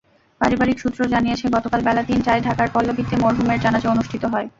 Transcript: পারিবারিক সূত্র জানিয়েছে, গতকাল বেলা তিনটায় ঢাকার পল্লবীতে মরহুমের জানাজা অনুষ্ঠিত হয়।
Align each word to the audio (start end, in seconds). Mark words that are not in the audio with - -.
পারিবারিক 0.41 0.77
সূত্র 0.79 0.99
জানিয়েছে, 1.07 1.45
গতকাল 1.55 1.79
বেলা 1.83 2.03
তিনটায় 2.03 2.41
ঢাকার 2.41 2.67
পল্লবীতে 2.73 3.15
মরহুমের 3.23 3.59
জানাজা 3.61 3.87
অনুষ্ঠিত 3.89 4.23
হয়। 4.25 4.47